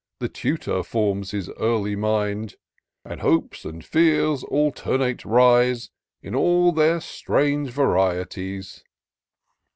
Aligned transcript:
The 0.17 0.29
tutor 0.29 0.81
forms 0.81 1.29
his 1.29 1.47
early 1.59 1.95
mind; 1.95 2.55
And 3.05 3.21
hopes 3.21 3.65
and 3.65 3.85
fears 3.85 4.43
alternate 4.45 5.23
rise, 5.23 5.91
In 6.23 6.33
all 6.33 6.71
their 6.71 6.99
strange 6.99 7.69
varieties. 7.69 8.83